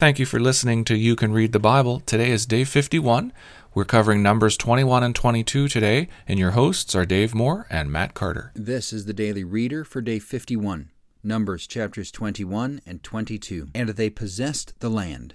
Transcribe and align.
Thank 0.00 0.20
you 0.20 0.26
for 0.26 0.38
listening 0.38 0.84
to 0.84 0.96
You 0.96 1.16
Can 1.16 1.32
Read 1.32 1.50
the 1.50 1.58
Bible. 1.58 1.98
Today 1.98 2.30
is 2.30 2.46
day 2.46 2.62
51. 2.62 3.32
We're 3.74 3.84
covering 3.84 4.22
Numbers 4.22 4.56
21 4.56 5.02
and 5.02 5.12
22 5.12 5.66
today, 5.66 6.06
and 6.28 6.38
your 6.38 6.52
hosts 6.52 6.94
are 6.94 7.04
Dave 7.04 7.34
Moore 7.34 7.66
and 7.68 7.90
Matt 7.90 8.14
Carter. 8.14 8.52
This 8.54 8.92
is 8.92 9.06
the 9.06 9.12
Daily 9.12 9.42
Reader 9.42 9.82
for 9.82 10.00
day 10.00 10.20
51, 10.20 10.92
Numbers 11.24 11.66
chapters 11.66 12.12
21 12.12 12.80
and 12.86 13.02
22. 13.02 13.70
And 13.74 13.88
they 13.88 14.08
possessed 14.08 14.78
the 14.78 14.88
land. 14.88 15.34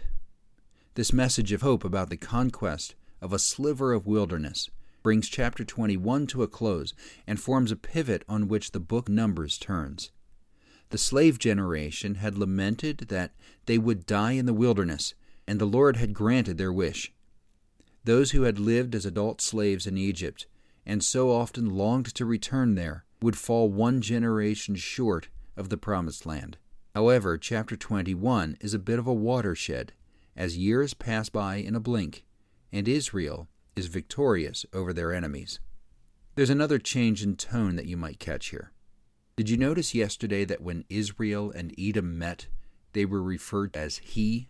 This 0.94 1.12
message 1.12 1.52
of 1.52 1.62
hope 1.62 1.84
about 1.84 2.10
the 2.10 2.16
conquest 2.16 2.96
of 3.22 3.34
a 3.34 3.40
sliver 3.40 3.92
of 3.92 4.08
wilderness 4.08 4.70
brings 5.04 5.28
chapter 5.28 5.66
21 5.66 6.26
to 6.28 6.42
a 6.42 6.48
close 6.48 6.94
and 7.28 7.38
forms 7.38 7.74
a 7.74 7.76
pivot 7.76 8.24
on 8.30 8.48
which 8.48 8.72
the 8.72 8.80
book 8.80 9.10
Numbers 9.10 9.58
turns. 9.58 10.12
The 10.94 11.00
slave 11.00 11.40
generation 11.40 12.16
had 12.16 12.38
lamented 12.38 13.00
that 13.10 13.32
they 13.66 13.80
would 13.80 14.06
die 14.06 14.34
in 14.34 14.46
the 14.46 14.54
wilderness, 14.54 15.16
and 15.48 15.58
the 15.58 15.66
Lord 15.66 15.98
had 15.98 16.14
granted 16.14 16.60
their 16.60 16.72
wish. 16.72 17.12
Those 18.04 18.30
who 18.30 18.44
had 18.44 18.60
lived 18.60 18.94
as 18.94 19.04
adult 19.04 19.42
slaves 19.42 19.88
in 19.88 19.98
Egypt, 19.98 20.46
and 20.86 21.04
so 21.04 21.32
often 21.32 21.68
longed 21.68 22.14
to 22.14 22.28
return 22.28 22.76
there, 22.76 23.06
would 23.24 23.36
fall 23.36 23.72
one 23.72 24.02
generation 24.02 24.76
short 24.76 25.30
of 25.58 25.70
the 25.70 25.78
Promised 25.78 26.28
Land. 26.28 26.58
However, 26.94 27.40
chapter 27.40 27.76
21 27.76 28.58
is 28.62 28.76
a 28.76 28.78
bit 28.78 29.00
of 29.00 29.08
a 29.08 29.14
watershed, 29.16 29.94
as 30.36 30.60
years 30.60 30.94
pass 30.94 31.28
by 31.28 31.56
in 31.56 31.74
a 31.74 31.80
blink, 31.80 32.24
and 32.72 32.88
Israel 32.88 33.48
is 33.76 33.88
victorious 33.88 34.64
over 34.74 34.94
their 34.94 35.12
enemies. 35.12 35.60
There's 36.36 36.52
another 36.52 36.78
change 36.78 37.24
in 37.24 37.36
tone 37.36 37.78
that 37.78 37.88
you 37.88 37.98
might 37.98 38.20
catch 38.20 38.50
here. 38.50 38.73
Did 39.36 39.50
you 39.50 39.58
notice 39.58 39.96
yesterday 39.96 40.46
that 40.46 40.62
when 40.62 40.86
Israel 40.90 41.50
and 41.50 41.74
Edom 41.76 42.20
met, 42.20 42.46
they 42.94 43.04
were 43.04 43.24
referred 43.24 43.76
as 43.76 43.98
he? 43.98 44.50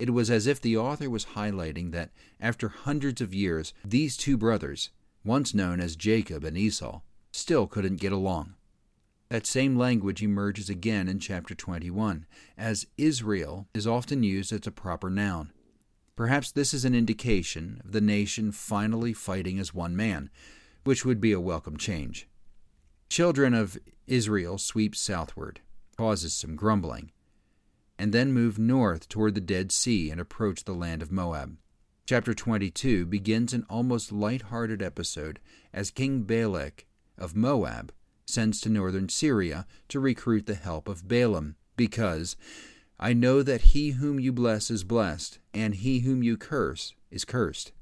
It 0.00 0.10
was 0.10 0.28
as 0.28 0.48
if 0.48 0.60
the 0.60 0.76
author 0.76 1.08
was 1.08 1.36
highlighting 1.36 1.92
that 1.92 2.10
after 2.40 2.68
hundreds 2.68 3.20
of 3.20 3.32
years, 3.32 3.72
these 3.84 4.16
two 4.16 4.36
brothers, 4.36 4.90
once 5.24 5.54
known 5.54 5.78
as 5.78 5.94
Jacob 5.94 6.42
and 6.42 6.58
Esau, 6.58 7.02
still 7.30 7.68
couldn't 7.68 8.00
get 8.00 8.10
along. 8.10 8.54
That 9.28 9.46
same 9.46 9.76
language 9.76 10.20
emerges 10.20 10.68
again 10.68 11.06
in 11.06 11.20
chapter 11.20 11.54
21, 11.54 12.26
as 12.58 12.88
Israel 12.98 13.68
is 13.72 13.86
often 13.86 14.24
used 14.24 14.52
as 14.52 14.66
a 14.66 14.72
proper 14.72 15.10
noun. 15.10 15.52
Perhaps 16.16 16.50
this 16.50 16.74
is 16.74 16.84
an 16.84 16.96
indication 16.96 17.80
of 17.84 17.92
the 17.92 18.00
nation 18.00 18.50
finally 18.50 19.12
fighting 19.12 19.60
as 19.60 19.72
one 19.72 19.94
man, 19.94 20.28
which 20.82 21.04
would 21.04 21.20
be 21.20 21.30
a 21.30 21.40
welcome 21.40 21.76
change. 21.76 22.26
Children 23.12 23.52
of 23.52 23.76
Israel 24.06 24.56
sweep 24.56 24.96
southward, 24.96 25.60
causes 25.98 26.32
some 26.32 26.56
grumbling, 26.56 27.12
and 27.98 28.10
then 28.10 28.32
move 28.32 28.58
north 28.58 29.06
toward 29.06 29.34
the 29.34 29.40
Dead 29.42 29.70
Sea 29.70 30.10
and 30.10 30.18
approach 30.18 30.64
the 30.64 30.72
land 30.72 31.02
of 31.02 31.12
Moab. 31.12 31.58
Chapter 32.06 32.32
22 32.32 33.04
begins 33.04 33.52
an 33.52 33.66
almost 33.68 34.12
light-hearted 34.12 34.80
episode 34.80 35.40
as 35.74 35.90
King 35.90 36.22
Balak 36.22 36.86
of 37.18 37.36
Moab 37.36 37.92
sends 38.24 38.62
to 38.62 38.70
northern 38.70 39.10
Syria 39.10 39.66
to 39.88 40.00
recruit 40.00 40.46
the 40.46 40.54
help 40.54 40.88
of 40.88 41.06
Balaam, 41.06 41.56
because 41.76 42.34
I 42.98 43.12
know 43.12 43.42
that 43.42 43.60
he 43.60 43.90
whom 43.90 44.20
you 44.20 44.32
bless 44.32 44.70
is 44.70 44.84
blessed, 44.84 45.38
and 45.52 45.74
he 45.74 45.98
whom 45.98 46.22
you 46.22 46.38
curse 46.38 46.94
is 47.10 47.26
cursed. 47.26 47.72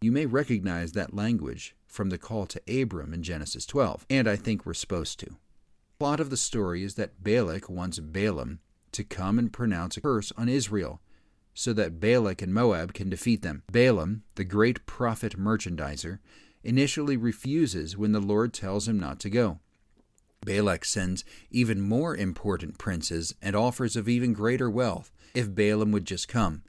You 0.00 0.10
may 0.10 0.26
recognize 0.26 0.94
that 0.94 1.14
language 1.14 1.76
from 1.90 2.08
the 2.08 2.18
call 2.18 2.46
to 2.46 2.82
Abram 2.82 3.12
in 3.12 3.22
Genesis 3.22 3.66
12, 3.66 4.06
and 4.08 4.28
I 4.28 4.36
think 4.36 4.64
we're 4.64 4.74
supposed 4.74 5.18
to. 5.20 5.26
The 5.26 5.36
plot 5.98 6.20
of 6.20 6.30
the 6.30 6.36
story 6.36 6.82
is 6.82 6.94
that 6.94 7.22
Balak 7.22 7.68
wants 7.68 7.98
Balaam 7.98 8.60
to 8.92 9.04
come 9.04 9.38
and 9.38 9.52
pronounce 9.52 9.96
a 9.96 10.00
curse 10.00 10.32
on 10.36 10.48
Israel 10.48 11.00
so 11.52 11.72
that 11.72 12.00
Balak 12.00 12.40
and 12.40 12.54
Moab 12.54 12.94
can 12.94 13.10
defeat 13.10 13.42
them. 13.42 13.64
Balaam, 13.70 14.22
the 14.36 14.44
great 14.44 14.86
prophet 14.86 15.38
merchandiser, 15.38 16.20
initially 16.62 17.16
refuses 17.16 17.96
when 17.96 18.12
the 18.12 18.20
Lord 18.20 18.54
tells 18.54 18.88
him 18.88 18.98
not 18.98 19.18
to 19.20 19.30
go. 19.30 19.58
Balak 20.44 20.84
sends 20.84 21.24
even 21.50 21.80
more 21.80 22.16
important 22.16 22.78
princes 22.78 23.34
and 23.42 23.54
offers 23.54 23.96
of 23.96 24.08
even 24.08 24.32
greater 24.32 24.70
wealth 24.70 25.12
if 25.34 25.54
Balaam 25.54 25.92
would 25.92 26.06
just 26.06 26.28
come. 26.28 26.62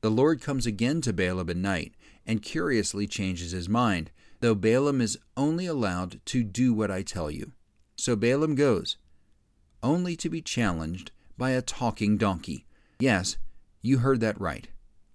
The 0.00 0.10
Lord 0.10 0.40
comes 0.40 0.66
again 0.66 1.00
to 1.02 1.12
Balaam 1.12 1.50
at 1.50 1.56
night 1.56 1.94
and 2.26 2.42
curiously 2.42 3.06
changes 3.06 3.52
his 3.52 3.68
mind, 3.68 4.10
though 4.40 4.54
Balaam 4.54 5.00
is 5.00 5.18
only 5.36 5.66
allowed 5.66 6.20
to 6.26 6.42
do 6.42 6.72
what 6.72 6.90
I 6.90 7.02
tell 7.02 7.30
you. 7.30 7.52
So 7.96 8.16
Balaam 8.16 8.54
goes, 8.54 8.96
only 9.82 10.16
to 10.16 10.28
be 10.28 10.42
challenged 10.42 11.10
by 11.38 11.50
a 11.50 11.62
talking 11.62 12.16
donkey. 12.16 12.66
Yes, 12.98 13.36
you 13.82 13.98
heard 13.98 14.20
that 14.20 14.40
right. 14.40 14.68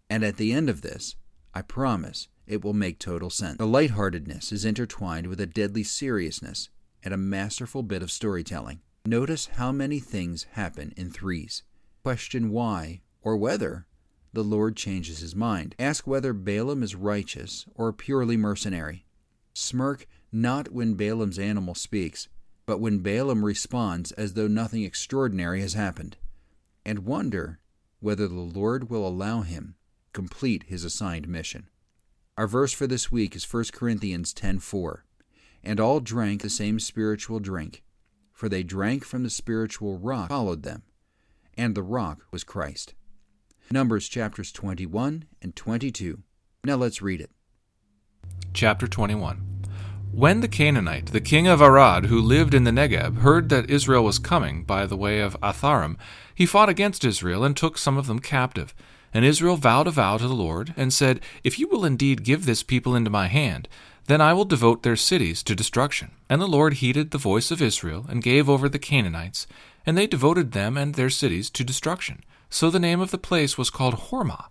And 0.09 0.23
at 0.23 0.37
the 0.37 0.53
end 0.53 0.69
of 0.69 0.81
this, 0.81 1.15
I 1.53 1.61
promise 1.61 2.27
it 2.47 2.63
will 2.63 2.73
make 2.73 2.99
total 2.99 3.29
sense. 3.29 3.57
The 3.57 3.67
lightheartedness 3.67 4.51
is 4.51 4.65
intertwined 4.65 5.27
with 5.27 5.39
a 5.39 5.45
deadly 5.45 5.83
seriousness 5.83 6.69
and 7.03 7.13
a 7.13 7.17
masterful 7.17 7.83
bit 7.83 8.01
of 8.03 8.11
storytelling. 8.11 8.81
Notice 9.05 9.47
how 9.53 9.71
many 9.71 9.99
things 9.99 10.45
happen 10.51 10.93
in 10.95 11.11
threes. 11.11 11.63
Question 12.03 12.49
why 12.51 13.01
or 13.21 13.37
whether 13.37 13.87
the 14.33 14.43
Lord 14.43 14.75
changes 14.77 15.19
his 15.19 15.35
mind. 15.35 15.75
Ask 15.77 16.07
whether 16.07 16.33
Balaam 16.33 16.83
is 16.83 16.95
righteous 16.95 17.65
or 17.75 17.91
purely 17.91 18.37
mercenary. 18.37 19.05
Smirk 19.53 20.07
not 20.31 20.71
when 20.71 20.93
Balaam's 20.93 21.39
animal 21.39 21.75
speaks, 21.75 22.27
but 22.65 22.79
when 22.79 22.99
Balaam 22.99 23.43
responds 23.43 24.11
as 24.13 24.33
though 24.33 24.47
nothing 24.47 24.83
extraordinary 24.83 25.61
has 25.61 25.73
happened. 25.73 26.17
And 26.85 26.99
wonder 26.99 27.59
whether 27.99 28.27
the 28.27 28.35
Lord 28.35 28.89
will 28.89 29.07
allow 29.07 29.41
him 29.41 29.75
complete 30.13 30.63
his 30.63 30.83
assigned 30.83 31.27
mission. 31.27 31.67
Our 32.37 32.47
verse 32.47 32.73
for 32.73 32.87
this 32.87 33.11
week 33.11 33.35
is 33.35 33.43
1 33.43 33.71
Corinthians 33.73 34.33
10:4. 34.33 35.03
And 35.63 35.79
all 35.79 35.99
drank 35.99 36.41
the 36.41 36.49
same 36.49 36.79
spiritual 36.79 37.39
drink, 37.39 37.83
for 38.31 38.49
they 38.49 38.63
drank 38.63 39.03
from 39.03 39.21
the 39.23 39.29
spiritual 39.29 39.99
rock 39.99 40.29
followed 40.29 40.63
them, 40.63 40.83
and 41.55 41.75
the 41.75 41.83
rock 41.83 42.25
was 42.31 42.43
Christ. 42.43 42.95
Numbers 43.69 44.09
chapters 44.09 44.51
21 44.51 45.25
and 45.41 45.55
22. 45.55 46.23
Now 46.63 46.75
let's 46.75 47.01
read 47.01 47.21
it. 47.21 47.31
Chapter 48.53 48.87
21 48.87 49.37
When 50.11 50.41
the 50.41 50.47
Canaanite, 50.47 51.07
the 51.07 51.21
king 51.21 51.47
of 51.47 51.61
Arad, 51.61 52.05
who 52.05 52.19
lived 52.21 52.53
in 52.53 52.63
the 52.63 52.71
Negeb, 52.71 53.19
heard 53.19 53.49
that 53.49 53.69
Israel 53.69 54.03
was 54.03 54.19
coming 54.19 54.63
by 54.63 54.85
the 54.85 54.97
way 54.97 55.19
of 55.19 55.39
Atharim, 55.41 55.97
he 56.33 56.45
fought 56.45 56.69
against 56.69 57.05
Israel 57.05 57.43
and 57.43 57.55
took 57.55 57.77
some 57.77 57.97
of 57.97 58.07
them 58.07 58.19
captive. 58.19 58.73
And 59.13 59.25
Israel 59.25 59.57
vowed 59.57 59.87
a 59.87 59.91
vow 59.91 60.17
to 60.17 60.27
the 60.27 60.33
Lord, 60.33 60.73
and 60.77 60.93
said, 60.93 61.19
If 61.43 61.59
you 61.59 61.67
will 61.67 61.85
indeed 61.85 62.23
give 62.23 62.45
this 62.45 62.63
people 62.63 62.95
into 62.95 63.09
my 63.09 63.27
hand, 63.27 63.67
then 64.07 64.21
I 64.21 64.33
will 64.33 64.45
devote 64.45 64.83
their 64.83 64.95
cities 64.95 65.43
to 65.43 65.55
destruction. 65.55 66.11
And 66.29 66.41
the 66.41 66.47
Lord 66.47 66.75
heeded 66.75 67.11
the 67.11 67.17
voice 67.17 67.51
of 67.51 67.61
Israel, 67.61 68.05
and 68.09 68.23
gave 68.23 68.49
over 68.49 68.67
the 68.69 68.79
Canaanites, 68.79 69.47
and 69.85 69.97
they 69.97 70.07
devoted 70.07 70.51
them 70.51 70.77
and 70.77 70.95
their 70.95 71.09
cities 71.09 71.49
to 71.51 71.63
destruction. 71.63 72.23
So 72.49 72.69
the 72.69 72.79
name 72.79 72.99
of 72.99 73.11
the 73.11 73.17
place 73.17 73.57
was 73.57 73.69
called 73.69 73.95
Hormah. 73.95 74.50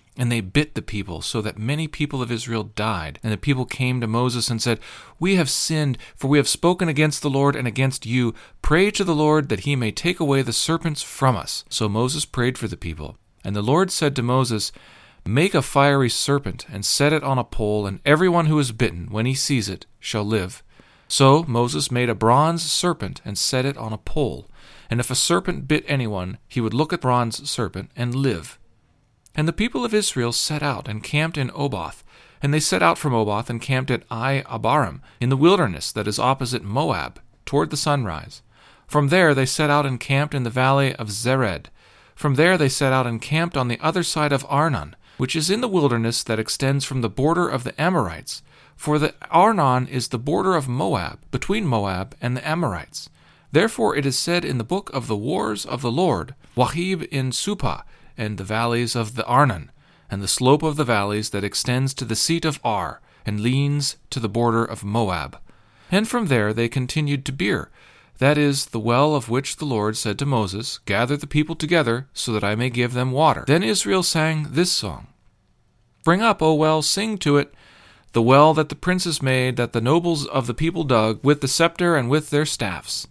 and 0.17 0.31
they 0.31 0.41
bit 0.41 0.75
the 0.75 0.81
people, 0.81 1.21
so 1.21 1.41
that 1.41 1.57
many 1.57 1.87
people 1.87 2.21
of 2.21 2.31
Israel 2.31 2.63
died. 2.63 3.19
And 3.23 3.31
the 3.31 3.37
people 3.37 3.65
came 3.65 4.01
to 4.01 4.07
Moses 4.07 4.49
and 4.49 4.61
said, 4.61 4.79
We 5.19 5.35
have 5.35 5.49
sinned, 5.49 5.97
for 6.15 6.27
we 6.27 6.37
have 6.37 6.47
spoken 6.47 6.89
against 6.89 7.21
the 7.21 7.29
Lord 7.29 7.55
and 7.55 7.67
against 7.67 8.05
you. 8.05 8.33
Pray 8.61 8.91
to 8.91 9.03
the 9.03 9.15
Lord 9.15 9.49
that 9.49 9.61
he 9.61 9.75
may 9.75 9.91
take 9.91 10.19
away 10.19 10.41
the 10.41 10.53
serpents 10.53 11.01
from 11.01 11.35
us. 11.35 11.63
So 11.69 11.87
Moses 11.87 12.25
prayed 12.25 12.57
for 12.57 12.67
the 12.67 12.77
people. 12.77 13.17
And 13.43 13.55
the 13.55 13.61
Lord 13.61 13.89
said 13.89 14.15
to 14.17 14.21
Moses, 14.21 14.71
Make 15.25 15.53
a 15.53 15.61
fiery 15.61 16.09
serpent, 16.09 16.65
and 16.71 16.83
set 16.83 17.13
it 17.13 17.23
on 17.23 17.37
a 17.37 17.43
pole, 17.43 17.85
and 17.85 17.99
everyone 18.05 18.47
who 18.47 18.59
is 18.59 18.71
bitten, 18.71 19.07
when 19.11 19.25
he 19.25 19.35
sees 19.35 19.69
it, 19.69 19.85
shall 19.99 20.23
live. 20.23 20.63
So 21.07 21.43
Moses 21.47 21.91
made 21.91 22.09
a 22.09 22.15
bronze 22.15 22.63
serpent, 22.63 23.21
and 23.23 23.37
set 23.37 23.65
it 23.65 23.77
on 23.77 23.93
a 23.93 23.97
pole. 23.97 24.49
And 24.89 24.99
if 24.99 25.09
a 25.09 25.15
serpent 25.15 25.67
bit 25.67 25.85
anyone, 25.87 26.37
he 26.47 26.59
would 26.59 26.73
look 26.73 26.91
at 26.91 27.01
the 27.01 27.05
bronze 27.05 27.49
serpent 27.49 27.91
and 27.95 28.13
live. 28.13 28.57
And 29.35 29.47
the 29.47 29.53
people 29.53 29.85
of 29.85 29.93
Israel 29.93 30.31
set 30.31 30.61
out 30.61 30.87
and 30.87 31.03
camped 31.03 31.37
in 31.37 31.51
Oboth. 31.53 32.03
And 32.41 32.53
they 32.53 32.59
set 32.59 32.81
out 32.81 32.97
from 32.97 33.13
Oboth 33.13 33.49
and 33.49 33.61
camped 33.61 33.91
at 33.91 34.07
Iye-abarim, 34.09 34.99
in 35.19 35.29
the 35.29 35.37
wilderness 35.37 35.91
that 35.91 36.07
is 36.07 36.17
opposite 36.19 36.63
Moab, 36.63 37.19
toward 37.45 37.69
the 37.69 37.77
sunrise. 37.77 38.41
From 38.87 39.09
there 39.09 39.33
they 39.33 39.45
set 39.45 39.69
out 39.69 39.85
and 39.85 39.99
camped 39.99 40.33
in 40.33 40.43
the 40.43 40.49
valley 40.49 40.95
of 40.95 41.09
Zered. 41.09 41.67
From 42.15 42.35
there 42.35 42.57
they 42.57 42.67
set 42.67 42.91
out 42.91 43.07
and 43.07 43.21
camped 43.21 43.55
on 43.55 43.67
the 43.67 43.79
other 43.79 44.03
side 44.03 44.31
of 44.31 44.45
Arnon, 44.49 44.95
which 45.17 45.35
is 45.35 45.49
in 45.49 45.61
the 45.61 45.67
wilderness 45.67 46.23
that 46.23 46.39
extends 46.39 46.83
from 46.83 47.01
the 47.01 47.09
border 47.09 47.47
of 47.47 47.63
the 47.63 47.79
Amorites. 47.79 48.41
For 48.75 48.97
the 48.97 49.13
Arnon 49.29 49.87
is 49.87 50.07
the 50.07 50.17
border 50.17 50.55
of 50.55 50.67
Moab, 50.67 51.19
between 51.29 51.67
Moab 51.67 52.15
and 52.19 52.35
the 52.35 52.47
Amorites. 52.47 53.09
Therefore 53.51 53.95
it 53.95 54.05
is 54.05 54.17
said 54.17 54.43
in 54.43 54.57
the 54.57 54.63
book 54.63 54.89
of 54.93 55.07
the 55.07 55.15
wars 55.15 55.65
of 55.65 55.81
the 55.81 55.91
Lord, 55.91 56.33
Waheb 56.57 57.07
in 57.09 57.31
Suphah, 57.31 57.83
and 58.21 58.37
the 58.37 58.43
valleys 58.43 58.95
of 58.95 59.15
the 59.15 59.25
Arnon, 59.25 59.71
and 60.07 60.21
the 60.21 60.27
slope 60.27 60.61
of 60.61 60.75
the 60.75 60.83
valleys 60.83 61.31
that 61.31 61.43
extends 61.43 61.91
to 61.95 62.05
the 62.05 62.15
seat 62.15 62.45
of 62.45 62.59
Ar, 62.63 63.01
and 63.25 63.39
leans 63.39 63.97
to 64.11 64.19
the 64.19 64.29
border 64.29 64.63
of 64.63 64.83
Moab. 64.83 65.39
And 65.89 66.07
from 66.07 66.27
there 66.27 66.53
they 66.53 66.69
continued 66.69 67.25
to 67.25 67.31
Beer, 67.31 67.71
that 68.19 68.37
is, 68.37 68.67
the 68.67 68.79
well 68.79 69.15
of 69.15 69.27
which 69.27 69.55
the 69.55 69.65
Lord 69.65 69.97
said 69.97 70.19
to 70.19 70.27
Moses, 70.27 70.77
Gather 70.85 71.17
the 71.17 71.25
people 71.25 71.55
together, 71.55 72.09
so 72.13 72.31
that 72.33 72.43
I 72.43 72.53
may 72.53 72.69
give 72.69 72.93
them 72.93 73.11
water. 73.11 73.43
Then 73.47 73.63
Israel 73.63 74.03
sang 74.03 74.49
this 74.51 74.71
song 74.71 75.07
Bring 76.03 76.21
up, 76.21 76.43
O 76.43 76.53
well, 76.53 76.83
sing 76.83 77.17
to 77.19 77.37
it, 77.37 77.55
the 78.13 78.21
well 78.21 78.53
that 78.53 78.69
the 78.69 78.75
princes 78.75 79.23
made, 79.23 79.57
that 79.57 79.73
the 79.73 79.81
nobles 79.81 80.27
of 80.27 80.45
the 80.45 80.53
people 80.53 80.83
dug, 80.83 81.19
with 81.23 81.41
the 81.41 81.47
scepter 81.47 81.95
and 81.95 82.07
with 82.07 82.29
their 82.29 82.45
staffs. 82.45 83.07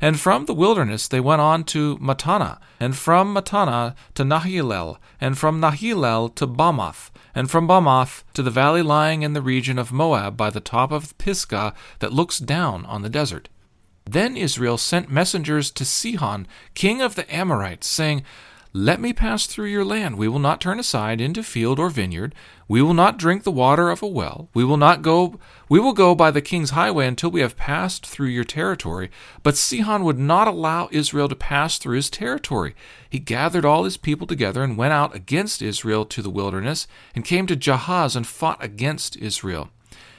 And 0.00 0.18
from 0.18 0.46
the 0.46 0.54
wilderness 0.54 1.08
they 1.08 1.20
went 1.20 1.42
on 1.42 1.64
to 1.64 1.98
Mattanah, 1.98 2.58
and 2.78 2.96
from 2.96 3.34
Mattanah 3.34 3.94
to 4.14 4.24
Nahaliel, 4.24 4.96
and 5.20 5.36
from 5.36 5.60
Nahaliel 5.60 6.34
to 6.36 6.46
Bamoth, 6.46 7.10
and 7.34 7.50
from 7.50 7.68
Bamoth 7.68 8.24
to 8.32 8.42
the 8.42 8.50
valley 8.50 8.82
lying 8.82 9.22
in 9.22 9.34
the 9.34 9.42
region 9.42 9.78
of 9.78 9.92
Moab 9.92 10.36
by 10.36 10.48
the 10.48 10.60
top 10.60 10.90
of 10.90 11.16
Pisgah 11.18 11.74
that 11.98 12.12
looks 12.12 12.38
down 12.38 12.86
on 12.86 13.02
the 13.02 13.10
desert. 13.10 13.50
Then 14.06 14.36
Israel 14.36 14.78
sent 14.78 15.10
messengers 15.10 15.70
to 15.72 15.84
Sihon, 15.84 16.46
king 16.74 17.02
of 17.02 17.14
the 17.14 17.32
Amorites, 17.32 17.86
saying, 17.86 18.24
let 18.72 19.00
me 19.00 19.12
pass 19.12 19.46
through 19.46 19.66
your 19.66 19.84
land. 19.84 20.16
We 20.16 20.28
will 20.28 20.38
not 20.38 20.60
turn 20.60 20.78
aside 20.78 21.20
into 21.20 21.42
field 21.42 21.80
or 21.80 21.90
vineyard. 21.90 22.36
We 22.68 22.80
will 22.80 22.94
not 22.94 23.18
drink 23.18 23.42
the 23.42 23.50
water 23.50 23.90
of 23.90 24.00
a 24.00 24.06
well. 24.06 24.48
We 24.54 24.62
will 24.62 24.76
not 24.76 25.02
go 25.02 25.40
we 25.68 25.80
will 25.80 25.92
go 25.92 26.14
by 26.14 26.30
the 26.30 26.40
king's 26.40 26.70
highway 26.70 27.08
until 27.08 27.32
we 27.32 27.40
have 27.40 27.56
passed 27.56 28.06
through 28.06 28.28
your 28.28 28.44
territory. 28.44 29.10
But 29.42 29.56
Sihon 29.56 30.04
would 30.04 30.20
not 30.20 30.46
allow 30.46 30.88
Israel 30.92 31.28
to 31.28 31.34
pass 31.34 31.78
through 31.78 31.96
his 31.96 32.10
territory. 32.10 32.76
He 33.08 33.18
gathered 33.18 33.64
all 33.64 33.82
his 33.82 33.96
people 33.96 34.28
together 34.28 34.62
and 34.62 34.76
went 34.76 34.92
out 34.92 35.16
against 35.16 35.62
Israel 35.62 36.04
to 36.04 36.22
the 36.22 36.30
wilderness 36.30 36.86
and 37.12 37.24
came 37.24 37.48
to 37.48 37.56
Jahaz 37.56 38.14
and 38.14 38.26
fought 38.26 38.62
against 38.62 39.16
Israel. 39.16 39.70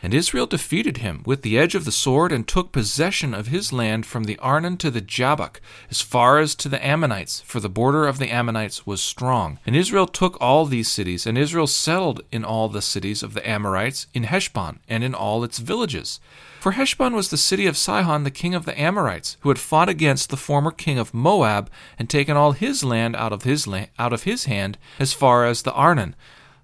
And 0.04 0.14
Israel 0.14 0.48
defeated 0.48 0.98
him 0.98 1.22
with 1.26 1.44
the 1.44 1.60
edge 1.60 1.76
of 1.76 1.86
the 1.86 1.92
sword 1.92 2.32
and 2.32 2.48
took 2.48 2.72
possession 2.72 3.36
of 3.36 3.48
his 3.48 3.72
land 3.72 4.06
from 4.06 4.24
the 4.24 4.38
Arnon 4.40 4.78
to 4.78 4.90
the 4.90 5.02
Jabbok, 5.02 5.62
as 5.92 6.02
far 6.02 6.40
as 6.40 6.56
to 6.56 6.70
the 6.70 6.84
Ammonites, 6.84 7.42
for 7.42 7.60
the 7.60 7.70
border 7.70 8.08
of 8.08 8.18
the 8.18 8.32
Ammonites 8.32 8.88
was 8.88 9.02
strong. 9.02 9.60
And 9.66 9.76
Israel 9.76 10.08
took 10.08 10.42
all 10.42 10.66
these 10.66 10.90
cities, 10.90 11.28
and 11.28 11.38
Israel 11.38 11.68
settled 11.68 12.22
in 12.32 12.44
all 12.44 12.68
the 12.68 12.82
cities 12.82 13.22
of 13.22 13.36
the 13.36 13.48
Amorites, 13.48 14.08
in 14.14 14.24
Heshbon, 14.24 14.80
and 14.90 15.04
in 15.04 15.14
all 15.14 15.44
its 15.44 15.60
villages. 15.60 16.20
For 16.60 16.72
Heshbon 16.74 17.14
was 17.14 17.30
the 17.30 17.38
city 17.38 17.68
of 17.68 17.78
Sihon, 17.78 18.24
the 18.24 18.32
king 18.32 18.56
of 18.56 18.66
the 18.66 18.80
Amorites, 18.80 19.38
who 19.42 19.50
had 19.50 19.60
fought 19.60 19.90
against 19.90 20.30
the 20.30 20.38
former 20.38 20.72
king 20.72 20.98
of 20.98 21.14
Moab, 21.14 21.70
and 22.00 22.10
taken 22.10 22.36
all 22.36 22.54
his 22.54 22.84
land 22.84 23.16
out 23.16 23.34
of 23.34 23.44
his, 23.44 23.68
la- 23.68 23.86
out 24.00 24.14
of 24.14 24.24
his 24.24 24.46
hand, 24.46 24.80
as 25.00 25.14
far 25.14 25.46
as 25.46 25.62
the 25.62 25.74
Arnon. 25.74 26.16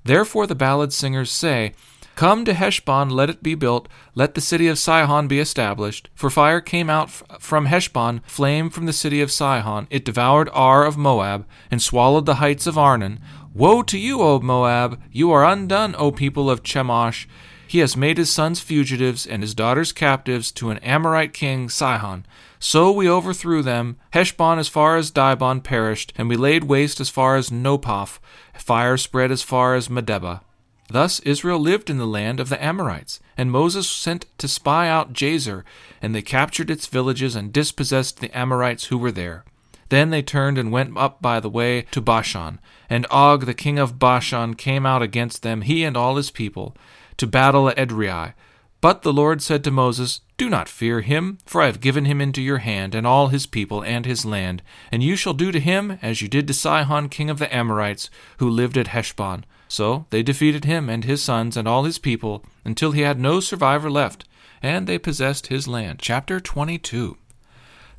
Therefore 0.04 0.48
the 0.48 0.56
ballad 0.56 0.94
singers 0.94 1.32
say, 1.32 1.74
Come 2.18 2.46
to 2.46 2.56
Heshbon, 2.56 3.12
let 3.12 3.30
it 3.30 3.44
be 3.44 3.54
built, 3.54 3.88
let 4.16 4.34
the 4.34 4.42
city 4.42 4.68
of 4.68 4.80
Sihon 4.80 5.28
be 5.28 5.38
established. 5.38 6.10
For 6.16 6.32
fire 6.32 6.60
came 6.60 6.90
out 6.90 7.12
from 7.12 7.68
Heshbon, 7.68 8.22
flame 8.26 8.72
from 8.72 8.88
the 8.88 8.92
city 8.92 9.22
of 9.22 9.32
Sihon. 9.32 9.86
It 9.92 10.04
devoured 10.04 10.50
Ar 10.52 10.84
of 10.84 10.98
Moab, 10.98 11.46
and 11.70 11.80
swallowed 11.80 12.26
the 12.26 12.42
heights 12.42 12.66
of 12.66 12.76
Arnon. 12.76 13.20
Woe 13.54 13.84
to 13.84 14.00
you, 14.00 14.22
O 14.22 14.40
Moab! 14.40 15.00
You 15.12 15.32
are 15.32 15.46
undone, 15.46 15.94
O 16.00 16.12
people 16.12 16.50
of 16.50 16.64
Chemosh! 16.64 17.28
He 17.68 17.80
has 17.80 17.96
made 17.96 18.18
his 18.18 18.32
sons 18.32 18.62
fugitives 18.62 19.28
and 19.28 19.44
his 19.44 19.54
daughters 19.54 19.92
captives 19.92 20.52
to 20.54 20.72
an 20.72 20.80
Amorite 20.80 21.34
king, 21.34 21.70
Sihon. 21.70 22.26
So 22.58 22.92
we 22.92 23.08
overthrew 23.08 23.62
them. 23.62 23.98
Heshbon 24.14 24.58
as 24.58 24.68
far 24.68 24.98
as 24.98 25.12
Dibon 25.12 25.62
perished, 25.62 26.14
and 26.18 26.28
we 26.28 26.36
laid 26.36 26.64
waste 26.64 27.00
as 27.00 27.10
far 27.10 27.36
as 27.36 27.52
Nophah. 27.52 28.18
Fire 28.56 28.98
spread 28.98 29.32
as 29.32 29.44
far 29.44 29.76
as 29.76 29.88
Medeba. 29.88 30.42
Thus 30.90 31.20
Israel 31.22 31.60
lived 31.60 31.90
in 31.90 31.98
the 31.98 32.08
land 32.08 32.40
of 32.40 32.50
the 32.50 32.64
Amorites, 32.64 33.20
and 33.38 33.52
Moses 33.52 33.90
sent 33.90 34.26
to 34.38 34.48
spy 34.48 34.88
out 34.88 35.14
Jazer, 35.14 35.64
and 36.02 36.16
they 36.16 36.22
captured 36.22 36.70
its 36.70 36.88
villages 36.88 37.36
and 37.36 37.52
dispossessed 37.52 38.20
the 38.20 38.36
Amorites 38.38 38.86
who 38.86 38.98
were 38.98 39.12
there. 39.12 39.44
Then 39.90 40.10
they 40.10 40.22
turned 40.22 40.58
and 40.58 40.72
went 40.72 40.98
up 40.98 41.22
by 41.22 41.40
the 41.40 41.50
way 41.50 41.84
to 41.92 42.02
Bashan, 42.02 42.60
and 42.90 43.06
Og 43.10 43.46
the 43.46 43.54
king 43.54 43.80
of 43.80 44.00
Bashan 44.00 44.56
came 44.56 44.86
out 44.86 45.02
against 45.02 45.44
them, 45.44 45.62
he 45.62 45.84
and 45.84 45.96
all 45.98 46.16
his 46.16 46.32
people, 46.32 46.76
to 47.18 47.28
battle 47.28 47.70
at 47.70 47.78
Edrei. 47.78 48.34
But 48.80 49.02
the 49.02 49.14
Lord 49.14 49.42
said 49.42 49.64
to 49.64 49.72
Moses, 49.72 50.22
Do 50.38 50.50
not 50.50 50.70
fear 50.70 51.02
him, 51.02 51.40
for 51.46 51.62
I 51.62 51.66
have 51.66 51.82
given 51.82 52.06
him 52.06 52.22
into 52.22 52.42
your 52.42 52.60
hand, 52.60 52.94
and 52.94 53.08
all 53.08 53.30
his 53.30 53.46
people 53.46 53.84
and 53.84 54.06
his 54.06 54.24
land, 54.24 54.62
and 54.92 55.02
you 55.02 55.16
shall 55.16 55.34
do 55.34 55.52
to 55.52 55.60
him 55.60 55.98
as 56.02 56.22
you 56.22 56.28
did 56.28 56.48
to 56.48 56.54
Sihon 56.54 57.10
king 57.10 57.30
of 57.30 57.40
the 57.40 57.54
Amorites, 57.54 58.10
who 58.38 58.50
lived 58.50 58.78
at 58.78 58.90
Heshbon. 58.90 59.46
So 59.68 60.06
they 60.10 60.24
defeated 60.24 60.66
him 60.66 60.90
and 60.90 61.04
his 61.04 61.22
sons 61.22 61.58
and 61.58 61.68
all 61.68 61.84
his 61.84 62.00
people 62.00 62.44
until 62.64 62.92
he 62.92 63.02
had 63.02 63.20
no 63.20 63.40
survivor 63.40 63.90
left, 63.90 64.26
and 64.62 64.88
they 64.88 64.98
possessed 64.98 65.48
his 65.48 65.68
land. 65.68 66.00
Chapter 66.00 66.40
22 66.40 67.18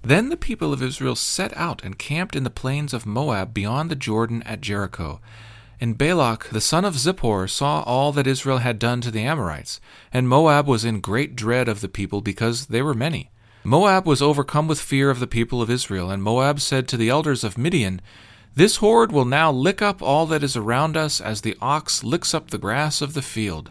Then 0.02 0.28
the 0.28 0.36
people 0.36 0.72
of 0.72 0.82
Israel 0.82 1.14
set 1.14 1.56
out 1.56 1.84
and 1.84 1.98
camped 1.98 2.34
in 2.34 2.44
the 2.44 2.50
plains 2.50 2.94
of 2.94 3.06
Moab 3.06 3.52
beyond 3.52 3.90
the 3.90 3.96
Jordan 3.96 4.42
at 4.44 4.60
Jericho. 4.60 5.20
And 5.80 5.96
Balak 5.96 6.48
the 6.48 6.60
son 6.60 6.84
of 6.84 6.94
Zippor 6.94 7.48
saw 7.48 7.82
all 7.82 8.10
that 8.12 8.26
Israel 8.26 8.58
had 8.58 8.80
done 8.80 9.00
to 9.02 9.10
the 9.10 9.22
Amorites, 9.22 9.80
and 10.12 10.28
Moab 10.28 10.66
was 10.66 10.84
in 10.84 11.00
great 11.00 11.36
dread 11.36 11.68
of 11.68 11.80
the 11.80 11.88
people 11.88 12.20
because 12.20 12.66
they 12.66 12.82
were 12.82 12.94
many. 12.94 13.30
Moab 13.62 14.06
was 14.06 14.22
overcome 14.22 14.66
with 14.66 14.80
fear 14.80 15.10
of 15.10 15.20
the 15.20 15.26
people 15.26 15.60
of 15.60 15.70
Israel, 15.70 16.10
and 16.10 16.22
Moab 16.22 16.58
said 16.60 16.88
to 16.88 16.96
the 16.96 17.10
elders 17.10 17.44
of 17.44 17.58
Midian, 17.58 18.00
this 18.58 18.76
horde 18.76 19.12
will 19.12 19.24
now 19.24 19.52
lick 19.52 19.80
up 19.80 20.02
all 20.02 20.26
that 20.26 20.42
is 20.42 20.56
around 20.56 20.96
us 20.96 21.20
as 21.20 21.42
the 21.42 21.56
ox 21.60 22.02
licks 22.02 22.34
up 22.34 22.50
the 22.50 22.58
grass 22.58 23.00
of 23.00 23.14
the 23.14 23.22
field. 23.22 23.70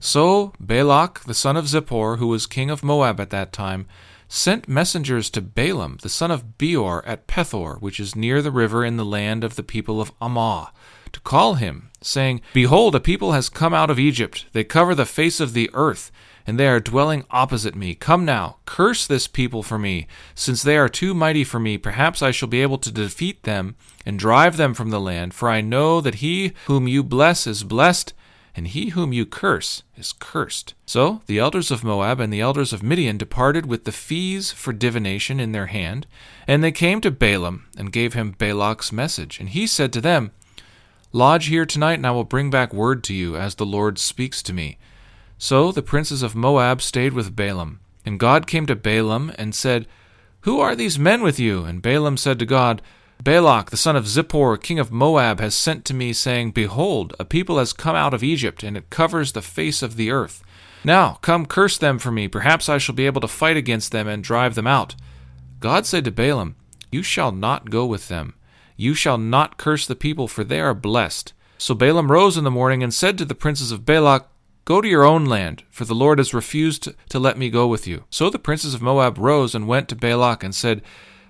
So 0.00 0.52
Balak, 0.58 1.20
the 1.24 1.34
son 1.34 1.56
of 1.56 1.66
Zippor, 1.66 2.18
who 2.18 2.28
was 2.28 2.46
king 2.46 2.70
of 2.70 2.82
Moab 2.82 3.20
at 3.20 3.30
that 3.30 3.52
time, 3.52 3.86
sent 4.26 4.68
messengers 4.68 5.28
to 5.30 5.42
Balaam, 5.42 5.98
the 6.00 6.08
son 6.08 6.30
of 6.30 6.56
Beor, 6.56 7.04
at 7.06 7.26
Pethor, 7.26 7.80
which 7.80 8.00
is 8.00 8.16
near 8.16 8.40
the 8.40 8.50
river 8.50 8.84
in 8.84 8.96
the 8.96 9.04
land 9.04 9.44
of 9.44 9.56
the 9.56 9.62
people 9.62 10.00
of 10.00 10.12
Amaw, 10.20 10.70
to 11.12 11.20
call 11.20 11.54
him, 11.54 11.90
saying, 12.00 12.40
Behold, 12.52 12.94
a 12.94 13.00
people 13.00 13.32
has 13.32 13.48
come 13.48 13.74
out 13.74 13.90
of 13.90 13.98
Egypt. 13.98 14.46
They 14.52 14.64
cover 14.64 14.94
the 14.94 15.06
face 15.06 15.38
of 15.38 15.52
the 15.52 15.70
earth 15.74 16.10
and 16.46 16.58
they 16.58 16.68
are 16.68 16.80
dwelling 16.80 17.24
opposite 17.30 17.74
me. 17.74 17.94
Come 17.94 18.24
now, 18.24 18.56
curse 18.66 19.06
this 19.06 19.26
people 19.26 19.62
for 19.62 19.78
me, 19.78 20.06
since 20.34 20.62
they 20.62 20.76
are 20.76 20.88
too 20.88 21.14
mighty 21.14 21.44
for 21.44 21.58
me. 21.58 21.78
Perhaps 21.78 22.22
I 22.22 22.30
shall 22.30 22.48
be 22.48 22.62
able 22.62 22.78
to 22.78 22.92
defeat 22.92 23.44
them 23.44 23.76
and 24.04 24.18
drive 24.18 24.56
them 24.56 24.74
from 24.74 24.90
the 24.90 25.00
land, 25.00 25.34
for 25.34 25.48
I 25.48 25.60
know 25.60 26.00
that 26.00 26.16
he 26.16 26.52
whom 26.66 26.86
you 26.86 27.02
bless 27.02 27.46
is 27.46 27.64
blessed, 27.64 28.12
and 28.56 28.68
he 28.68 28.90
whom 28.90 29.12
you 29.12 29.26
curse 29.26 29.82
is 29.96 30.12
cursed. 30.12 30.74
So 30.86 31.22
the 31.26 31.38
elders 31.38 31.70
of 31.70 31.82
Moab 31.82 32.20
and 32.20 32.32
the 32.32 32.40
elders 32.40 32.72
of 32.72 32.82
Midian 32.82 33.18
departed 33.18 33.66
with 33.66 33.84
the 33.84 33.92
fees 33.92 34.52
for 34.52 34.72
divination 34.72 35.40
in 35.40 35.52
their 35.52 35.66
hand, 35.66 36.06
and 36.46 36.62
they 36.62 36.72
came 36.72 37.00
to 37.00 37.10
Balaam 37.10 37.66
and 37.76 37.92
gave 37.92 38.14
him 38.14 38.36
Balak's 38.38 38.92
message. 38.92 39.40
And 39.40 39.48
he 39.48 39.66
said 39.66 39.92
to 39.94 40.00
them, 40.00 40.30
Lodge 41.12 41.46
here 41.46 41.66
tonight, 41.66 41.94
and 41.94 42.06
I 42.06 42.10
will 42.10 42.24
bring 42.24 42.50
back 42.50 42.74
word 42.74 43.02
to 43.04 43.14
you, 43.14 43.36
as 43.36 43.54
the 43.54 43.66
Lord 43.66 43.98
speaks 43.98 44.42
to 44.42 44.52
me. 44.52 44.78
So 45.38 45.72
the 45.72 45.82
princes 45.82 46.22
of 46.22 46.34
Moab 46.34 46.80
stayed 46.80 47.12
with 47.12 47.36
Balaam. 47.36 47.80
And 48.06 48.20
God 48.20 48.46
came 48.46 48.66
to 48.66 48.76
Balaam 48.76 49.32
and 49.38 49.54
said, 49.54 49.86
Who 50.42 50.60
are 50.60 50.76
these 50.76 50.98
men 50.98 51.22
with 51.22 51.38
you? 51.38 51.64
And 51.64 51.82
Balaam 51.82 52.16
said 52.16 52.38
to 52.38 52.46
God, 52.46 52.82
Balak, 53.22 53.70
the 53.70 53.76
son 53.76 53.96
of 53.96 54.04
Zippor, 54.04 54.60
king 54.60 54.78
of 54.78 54.92
Moab, 54.92 55.40
has 55.40 55.54
sent 55.54 55.84
to 55.86 55.94
me, 55.94 56.12
saying, 56.12 56.50
Behold, 56.50 57.14
a 57.18 57.24
people 57.24 57.58
has 57.58 57.72
come 57.72 57.96
out 57.96 58.12
of 58.12 58.22
Egypt, 58.22 58.62
and 58.62 58.76
it 58.76 58.90
covers 58.90 59.32
the 59.32 59.42
face 59.42 59.82
of 59.82 59.96
the 59.96 60.10
earth. 60.10 60.42
Now, 60.84 61.18
come 61.22 61.46
curse 61.46 61.78
them 61.78 61.98
for 61.98 62.10
me. 62.10 62.28
Perhaps 62.28 62.68
I 62.68 62.76
shall 62.76 62.94
be 62.94 63.06
able 63.06 63.22
to 63.22 63.28
fight 63.28 63.56
against 63.56 63.92
them 63.92 64.06
and 64.06 64.22
drive 64.22 64.54
them 64.54 64.66
out. 64.66 64.94
God 65.60 65.86
said 65.86 66.04
to 66.04 66.10
Balaam, 66.10 66.56
You 66.92 67.02
shall 67.02 67.32
not 67.32 67.70
go 67.70 67.86
with 67.86 68.08
them. 68.08 68.34
You 68.76 68.94
shall 68.94 69.16
not 69.16 69.56
curse 69.56 69.86
the 69.86 69.96
people, 69.96 70.28
for 70.28 70.44
they 70.44 70.60
are 70.60 70.74
blessed. 70.74 71.32
So 71.56 71.74
Balaam 71.74 72.12
rose 72.12 72.36
in 72.36 72.44
the 72.44 72.50
morning 72.50 72.82
and 72.82 72.92
said 72.92 73.16
to 73.18 73.24
the 73.24 73.34
princes 73.34 73.72
of 73.72 73.86
Balak, 73.86 74.28
Go 74.64 74.80
to 74.80 74.88
your 74.88 75.04
own 75.04 75.26
land, 75.26 75.62
for 75.68 75.84
the 75.84 75.94
Lord 75.94 76.18
has 76.18 76.32
refused 76.32 76.88
to 77.10 77.18
let 77.18 77.36
me 77.36 77.50
go 77.50 77.66
with 77.66 77.86
you. 77.86 78.04
So 78.08 78.30
the 78.30 78.38
princes 78.38 78.72
of 78.72 78.80
Moab 78.80 79.18
rose 79.18 79.54
and 79.54 79.68
went 79.68 79.90
to 79.90 79.96
Balak 79.96 80.42
and 80.42 80.54
said, 80.54 80.80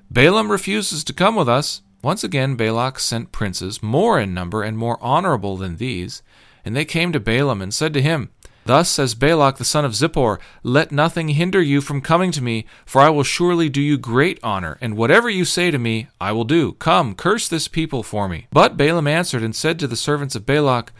Balaam 0.09 0.53
refuses 0.53 1.03
to 1.03 1.12
come 1.12 1.35
with 1.35 1.49
us. 1.49 1.83
Once 2.00 2.23
again 2.23 2.55
Balak 2.55 3.00
sent 3.00 3.33
princes, 3.33 3.83
more 3.83 4.21
in 4.21 4.35
number 4.35 4.62
and 4.62 4.79
more 4.79 5.03
honorable 5.03 5.57
than 5.57 5.79
these, 5.79 6.23
and 6.64 6.76
they 6.76 6.85
came 6.85 7.12
to 7.12 7.19
Balaam 7.19 7.61
and 7.61 7.75
said 7.75 7.93
to 7.95 8.03
him, 8.03 8.31
Thus 8.67 8.88
says 8.88 9.17
Balak 9.17 9.57
the 9.57 9.64
son 9.64 9.85
of 9.85 9.93
Zippor, 9.93 10.38
Let 10.62 10.93
nothing 10.93 11.31
hinder 11.31 11.61
you 11.61 11.81
from 11.81 12.00
coming 12.00 12.31
to 12.33 12.43
me, 12.43 12.67
for 12.87 13.00
I 13.00 13.11
will 13.11 13.25
surely 13.25 13.69
do 13.69 13.81
you 13.81 13.99
great 13.99 14.38
honor, 14.45 14.79
and 14.81 14.97
whatever 14.97 15.29
you 15.29 15.45
say 15.45 15.73
to 15.73 15.79
me, 15.79 16.07
I 16.21 16.31
will 16.31 16.45
do. 16.45 16.75
Come, 16.75 17.14
curse 17.14 17.49
this 17.49 17.67
people 17.67 18.03
for 18.05 18.29
me. 18.29 18.47
But 18.53 18.76
Balaam 18.76 19.09
answered 19.09 19.43
and 19.43 19.57
said 19.57 19.79
to 19.81 19.88
the 19.88 19.97
servants 19.97 20.37
of 20.37 20.47
Balak, 20.47 20.93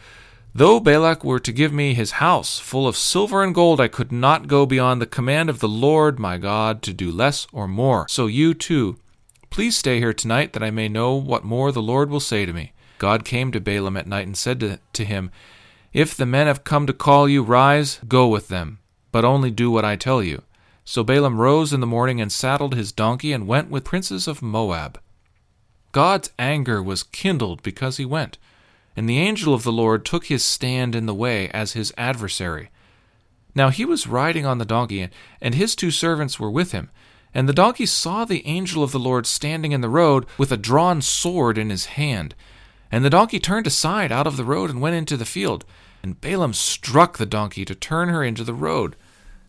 Though 0.57 0.79
Balak 0.79 1.25
were 1.25 1.41
to 1.41 1.51
give 1.51 1.73
me 1.73 1.93
his 1.93 2.11
house 2.11 2.59
full 2.59 2.87
of 2.87 2.95
silver 2.95 3.43
and 3.43 3.53
gold, 3.53 3.81
I 3.81 3.89
could 3.89 4.13
not 4.13 4.47
go 4.47 4.65
beyond 4.65 5.01
the 5.01 5.05
command 5.05 5.49
of 5.49 5.59
the 5.59 5.67
Lord 5.67 6.17
my 6.17 6.37
God 6.37 6.81
to 6.83 6.93
do 6.93 7.11
less 7.11 7.45
or 7.51 7.67
more. 7.67 8.07
So 8.07 8.27
you 8.27 8.53
too, 8.53 8.97
please 9.49 9.75
stay 9.75 9.99
here 9.99 10.13
tonight, 10.13 10.53
that 10.53 10.63
I 10.63 10.71
may 10.71 10.87
know 10.87 11.13
what 11.13 11.43
more 11.43 11.73
the 11.73 11.81
Lord 11.81 12.09
will 12.09 12.21
say 12.21 12.45
to 12.45 12.53
me. 12.53 12.71
God 12.99 13.25
came 13.25 13.51
to 13.51 13.59
Balaam 13.59 13.97
at 13.97 14.07
night 14.07 14.27
and 14.27 14.37
said 14.37 14.61
to, 14.61 14.79
to 14.93 15.03
him, 15.03 15.29
if 15.91 16.15
the 16.15 16.25
men 16.25 16.47
have 16.47 16.63
come 16.63 16.87
to 16.87 16.93
call 16.93 17.27
you, 17.27 17.43
rise, 17.43 17.99
go 18.07 18.29
with 18.29 18.47
them, 18.47 18.79
but 19.11 19.25
only 19.25 19.51
do 19.51 19.69
what 19.69 19.83
I 19.83 19.97
tell 19.97 20.23
you. 20.23 20.41
So 20.85 21.03
Balaam 21.03 21.37
rose 21.37 21.73
in 21.73 21.81
the 21.81 21.85
morning 21.85 22.21
and 22.21 22.31
saddled 22.31 22.75
his 22.75 22.93
donkey 22.93 23.33
and 23.33 23.45
went 23.45 23.69
with 23.69 23.83
princes 23.83 24.25
of 24.25 24.41
Moab. 24.41 25.01
God's 25.91 26.31
anger 26.39 26.81
was 26.81 27.03
kindled 27.03 27.61
because 27.61 27.97
he 27.97 28.05
went, 28.05 28.37
and 28.95 29.09
the 29.09 29.19
angel 29.19 29.53
of 29.53 29.63
the 29.63 29.71
Lord 29.71 30.05
took 30.05 30.25
his 30.25 30.43
stand 30.43 30.95
in 30.95 31.05
the 31.05 31.13
way 31.13 31.49
as 31.49 31.73
his 31.73 31.93
adversary. 31.97 32.69
Now 33.53 33.69
he 33.69 33.85
was 33.85 34.07
riding 34.07 34.45
on 34.45 34.57
the 34.57 34.65
donkey, 34.65 35.09
and 35.41 35.55
his 35.55 35.75
two 35.75 35.91
servants 35.91 36.39
were 36.39 36.51
with 36.51 36.71
him. 36.71 36.89
And 37.33 37.49
the 37.49 37.53
donkey 37.53 37.85
saw 37.85 38.23
the 38.23 38.45
angel 38.47 38.83
of 38.83 38.91
the 38.91 38.99
Lord 38.99 39.25
standing 39.25 39.73
in 39.73 39.81
the 39.81 39.89
road 39.89 40.25
with 40.37 40.51
a 40.51 40.57
drawn 40.57 41.01
sword 41.01 41.57
in 41.57 41.69
his 41.69 41.85
hand. 41.85 42.33
And 42.91 43.03
the 43.03 43.09
donkey 43.09 43.39
turned 43.39 43.67
aside 43.67 44.11
out 44.11 44.27
of 44.27 44.37
the 44.37 44.45
road 44.45 44.69
and 44.69 44.81
went 44.81 44.95
into 44.95 45.17
the 45.17 45.25
field. 45.25 45.65
And 46.01 46.21
Balaam 46.21 46.53
struck 46.53 47.17
the 47.17 47.25
donkey 47.25 47.65
to 47.65 47.75
turn 47.75 48.09
her 48.09 48.23
into 48.23 48.43
the 48.43 48.53
road. 48.53 48.95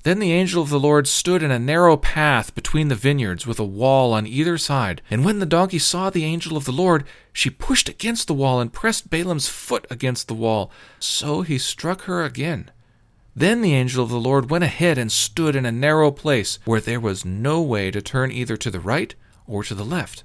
Then 0.06 0.20
the 0.20 0.30
angel 0.30 0.62
of 0.62 0.68
the 0.68 0.78
Lord 0.78 1.08
stood 1.08 1.42
in 1.42 1.50
a 1.50 1.58
narrow 1.58 1.96
path 1.96 2.54
between 2.54 2.86
the 2.86 2.94
vineyards, 2.94 3.44
with 3.44 3.58
a 3.58 3.64
wall 3.64 4.12
on 4.12 4.24
either 4.24 4.56
side. 4.56 5.02
And 5.10 5.24
when 5.24 5.40
the 5.40 5.46
donkey 5.46 5.80
saw 5.80 6.10
the 6.10 6.24
angel 6.24 6.56
of 6.56 6.64
the 6.64 6.70
Lord, 6.70 7.02
she 7.32 7.50
pushed 7.50 7.88
against 7.88 8.28
the 8.28 8.34
wall 8.34 8.60
and 8.60 8.72
pressed 8.72 9.10
Balaam's 9.10 9.48
foot 9.48 9.84
against 9.90 10.28
the 10.28 10.34
wall. 10.34 10.70
So 11.00 11.42
he 11.42 11.58
struck 11.58 12.02
her 12.02 12.22
again. 12.22 12.70
Then 13.34 13.62
the 13.62 13.74
angel 13.74 14.04
of 14.04 14.10
the 14.10 14.20
Lord 14.20 14.48
went 14.48 14.62
ahead 14.62 14.96
and 14.96 15.10
stood 15.10 15.56
in 15.56 15.66
a 15.66 15.72
narrow 15.72 16.12
place, 16.12 16.60
where 16.64 16.80
there 16.80 17.00
was 17.00 17.24
no 17.24 17.60
way 17.60 17.90
to 17.90 18.00
turn 18.00 18.30
either 18.30 18.56
to 18.58 18.70
the 18.70 18.78
right 18.78 19.12
or 19.44 19.64
to 19.64 19.74
the 19.74 19.84
left. 19.84 20.22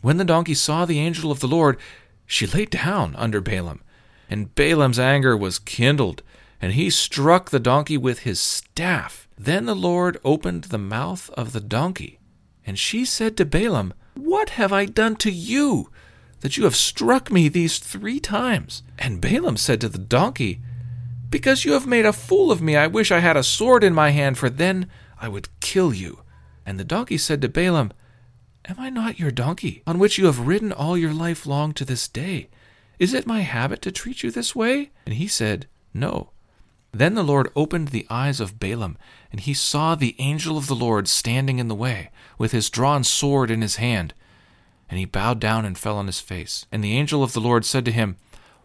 When 0.00 0.18
the 0.18 0.24
donkey 0.24 0.54
saw 0.54 0.84
the 0.84 1.00
angel 1.00 1.32
of 1.32 1.40
the 1.40 1.48
Lord, 1.48 1.76
she 2.24 2.46
lay 2.46 2.66
down 2.66 3.16
under 3.16 3.40
Balaam. 3.40 3.82
And 4.30 4.54
Balaam's 4.54 5.00
anger 5.00 5.36
was 5.36 5.58
kindled, 5.58 6.22
and 6.64 6.72
he 6.72 6.88
struck 6.88 7.50
the 7.50 7.60
donkey 7.60 7.98
with 7.98 8.20
his 8.20 8.40
staff. 8.40 9.28
Then 9.36 9.66
the 9.66 9.76
Lord 9.76 10.18
opened 10.24 10.64
the 10.64 10.78
mouth 10.78 11.28
of 11.34 11.52
the 11.52 11.60
donkey, 11.60 12.18
and 12.64 12.78
she 12.78 13.04
said 13.04 13.36
to 13.36 13.44
Balaam, 13.44 13.92
What 14.14 14.48
have 14.48 14.72
I 14.72 14.86
done 14.86 15.16
to 15.16 15.30
you, 15.30 15.90
that 16.40 16.56
you 16.56 16.64
have 16.64 16.74
struck 16.74 17.30
me 17.30 17.50
these 17.50 17.78
three 17.78 18.18
times? 18.18 18.82
And 18.98 19.20
Balaam 19.20 19.58
said 19.58 19.78
to 19.82 19.90
the 19.90 19.98
donkey, 19.98 20.62
Because 21.28 21.66
you 21.66 21.74
have 21.74 21.86
made 21.86 22.06
a 22.06 22.14
fool 22.14 22.50
of 22.50 22.62
me, 22.62 22.76
I 22.76 22.86
wish 22.86 23.12
I 23.12 23.18
had 23.18 23.36
a 23.36 23.42
sword 23.42 23.84
in 23.84 23.92
my 23.92 24.08
hand, 24.08 24.38
for 24.38 24.48
then 24.48 24.88
I 25.20 25.28
would 25.28 25.50
kill 25.60 25.92
you. 25.92 26.20
And 26.64 26.80
the 26.80 26.82
donkey 26.82 27.18
said 27.18 27.42
to 27.42 27.48
Balaam, 27.50 27.92
Am 28.64 28.76
I 28.78 28.88
not 28.88 29.18
your 29.18 29.30
donkey, 29.30 29.82
on 29.86 29.98
which 29.98 30.16
you 30.16 30.24
have 30.24 30.46
ridden 30.46 30.72
all 30.72 30.96
your 30.96 31.12
life 31.12 31.44
long 31.44 31.74
to 31.74 31.84
this 31.84 32.08
day? 32.08 32.48
Is 32.98 33.12
it 33.12 33.26
my 33.26 33.40
habit 33.40 33.82
to 33.82 33.92
treat 33.92 34.22
you 34.22 34.30
this 34.30 34.56
way? 34.56 34.92
And 35.04 35.16
he 35.16 35.28
said, 35.28 35.66
No. 35.92 36.30
Then 36.94 37.14
the 37.14 37.24
Lord 37.24 37.50
opened 37.56 37.88
the 37.88 38.06
eyes 38.08 38.38
of 38.38 38.60
Balaam, 38.60 38.96
and 39.32 39.40
he 39.40 39.52
saw 39.52 39.96
the 39.96 40.14
angel 40.20 40.56
of 40.56 40.68
the 40.68 40.76
Lord 40.76 41.08
standing 41.08 41.58
in 41.58 41.66
the 41.66 41.74
way, 41.74 42.10
with 42.38 42.52
his 42.52 42.70
drawn 42.70 43.02
sword 43.02 43.50
in 43.50 43.62
his 43.62 43.76
hand. 43.76 44.14
And 44.88 45.00
he 45.00 45.04
bowed 45.04 45.40
down 45.40 45.64
and 45.64 45.76
fell 45.76 45.96
on 45.96 46.06
his 46.06 46.20
face. 46.20 46.66
And 46.70 46.84
the 46.84 46.96
angel 46.96 47.24
of 47.24 47.32
the 47.32 47.40
Lord 47.40 47.64
said 47.64 47.84
to 47.86 47.92
him, 47.92 48.16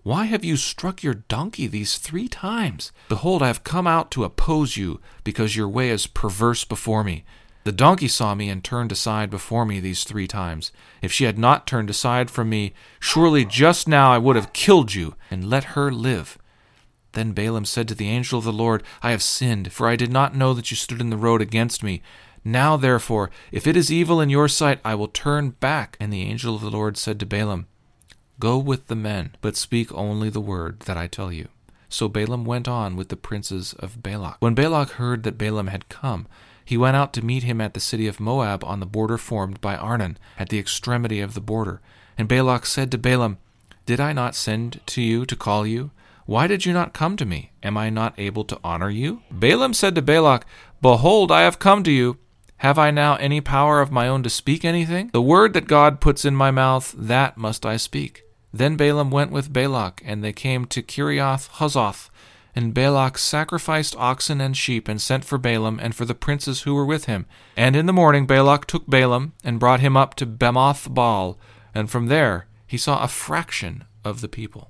Why 0.03 0.25
have 0.25 0.45
you 0.45 0.57
struck 0.57 1.01
your 1.01 1.15
donkey 1.15 1.65
these 1.65 1.97
three 1.97 2.27
times? 2.27 2.91
Behold, 3.07 3.41
I 3.41 3.47
have 3.47 3.63
come 3.63 3.87
out 3.87 4.11
to 4.11 4.23
oppose 4.23 4.77
you, 4.77 5.01
because 5.23 5.55
your 5.55 5.67
way 5.67 5.89
is 5.89 6.05
perverse 6.05 6.63
before 6.63 7.03
me. 7.03 7.23
The 7.63 7.71
donkey 7.71 8.07
saw 8.07 8.35
me 8.35 8.47
and 8.49 8.63
turned 8.63 8.91
aside 8.91 9.31
before 9.31 9.65
me 9.65 9.79
these 9.79 10.03
three 10.03 10.27
times. 10.27 10.71
If 11.01 11.11
she 11.11 11.23
had 11.23 11.39
not 11.39 11.65
turned 11.65 11.89
aside 11.89 12.29
from 12.29 12.47
me, 12.49 12.73
surely 12.99 13.43
just 13.43 13.87
now 13.87 14.11
I 14.11 14.19
would 14.19 14.35
have 14.35 14.53
killed 14.53 14.93
you 14.93 15.15
and 15.31 15.49
let 15.49 15.63
her 15.75 15.91
live. 15.91 16.37
Then 17.13 17.31
Balaam 17.31 17.65
said 17.65 17.87
to 17.87 17.95
the 17.95 18.09
angel 18.09 18.39
of 18.39 18.45
the 18.45 18.53
Lord, 18.53 18.83
I 19.01 19.11
have 19.11 19.23
sinned, 19.23 19.71
for 19.71 19.87
I 19.87 19.95
did 19.95 20.11
not 20.11 20.35
know 20.35 20.53
that 20.53 20.69
you 20.71 20.77
stood 20.77 21.01
in 21.01 21.09
the 21.09 21.17
road 21.17 21.41
against 21.41 21.83
me. 21.83 22.01
Now, 22.43 22.77
therefore, 22.77 23.29
if 23.51 23.67
it 23.67 23.75
is 23.75 23.91
evil 23.91 24.21
in 24.21 24.29
your 24.29 24.47
sight, 24.47 24.79
I 24.85 24.95
will 24.95 25.07
turn 25.07 25.51
back. 25.51 25.97
And 25.99 26.13
the 26.13 26.23
angel 26.23 26.55
of 26.55 26.61
the 26.61 26.69
Lord 26.69 26.97
said 26.97 27.19
to 27.19 27.25
Balaam, 27.25 27.67
Go 28.39 28.57
with 28.57 28.87
the 28.87 28.95
men, 28.95 29.35
but 29.41 29.57
speak 29.57 29.93
only 29.93 30.29
the 30.29 30.39
word 30.39 30.81
that 30.81 30.97
I 30.97 31.07
tell 31.07 31.31
you. 31.31 31.49
So 31.89 32.07
Balaam 32.07 32.45
went 32.45 32.67
on 32.67 32.95
with 32.95 33.09
the 33.09 33.17
princes 33.17 33.73
of 33.73 34.01
Balak. 34.01 34.37
When 34.39 34.53
Balak 34.53 34.91
heard 34.91 35.23
that 35.23 35.37
Balaam 35.37 35.67
had 35.67 35.89
come, 35.89 36.27
he 36.63 36.77
went 36.77 36.95
out 36.95 37.13
to 37.13 37.25
meet 37.25 37.43
him 37.43 37.59
at 37.59 37.73
the 37.73 37.79
city 37.79 38.07
of 38.07 38.19
Moab 38.19 38.63
on 38.63 38.79
the 38.79 38.85
border 38.85 39.17
formed 39.17 39.59
by 39.59 39.75
Arnon, 39.75 40.17
at 40.37 40.49
the 40.49 40.59
extremity 40.59 41.19
of 41.19 41.33
the 41.33 41.41
border. 41.41 41.81
And 42.17 42.27
Balak 42.27 42.67
said 42.67 42.91
to 42.91 42.97
Balaam, 42.97 43.39
Did 43.87 43.99
I 43.99 44.13
not 44.13 44.35
send 44.35 44.79
to 44.85 45.01
you 45.01 45.25
to 45.25 45.35
call 45.35 45.65
you? 45.65 45.89
Why 46.29 46.45
did 46.45 46.63
you 46.63 46.73
not 46.73 46.93
come 46.93 47.17
to 47.17 47.25
me? 47.25 47.53
Am 47.63 47.75
I 47.75 47.89
not 47.89 48.13
able 48.19 48.43
to 48.43 48.59
honor 48.63 48.91
you? 48.91 49.23
Balaam 49.31 49.73
said 49.73 49.95
to 49.95 50.03
Balak, 50.03 50.45
Behold, 50.79 51.31
I 51.31 51.41
have 51.41 51.57
come 51.57 51.83
to 51.83 51.91
you. 51.91 52.19
Have 52.57 52.77
I 52.77 52.91
now 52.91 53.15
any 53.15 53.41
power 53.41 53.81
of 53.81 53.91
my 53.91 54.07
own 54.07 54.21
to 54.21 54.29
speak 54.29 54.63
anything? 54.63 55.09
The 55.11 55.23
word 55.23 55.53
that 55.53 55.67
God 55.67 55.99
puts 55.99 56.25
in 56.25 56.35
my 56.35 56.51
mouth, 56.51 56.93
that 56.95 57.35
must 57.35 57.65
I 57.65 57.77
speak. 57.77 58.25
Then 58.53 58.77
Balaam 58.77 59.09
went 59.09 59.31
with 59.31 59.51
Balak, 59.51 60.03
and 60.05 60.23
they 60.23 60.31
came 60.31 60.65
to 60.65 60.83
Kiriath 60.83 61.49
Huzoth, 61.53 62.11
and 62.53 62.75
Balak 62.75 63.17
sacrificed 63.17 63.95
oxen 63.97 64.39
and 64.39 64.55
sheep, 64.55 64.87
and 64.87 65.01
sent 65.01 65.25
for 65.25 65.39
Balaam 65.39 65.79
and 65.81 65.95
for 65.95 66.05
the 66.05 66.13
princes 66.13 66.61
who 66.61 66.75
were 66.75 66.85
with 66.85 67.05
him. 67.05 67.25
And 67.57 67.75
in 67.75 67.87
the 67.87 67.91
morning 67.91 68.27
Balak 68.27 68.67
took 68.67 68.85
Balaam, 68.85 69.33
and 69.43 69.59
brought 69.59 69.79
him 69.79 69.97
up 69.97 70.13
to 70.17 70.27
Bamoth 70.27 70.93
Baal, 70.93 71.39
and 71.73 71.89
from 71.89 72.05
there 72.05 72.45
he 72.67 72.77
saw 72.77 73.03
a 73.03 73.07
fraction 73.07 73.85
of 74.05 74.21
the 74.21 74.29
people. 74.29 74.69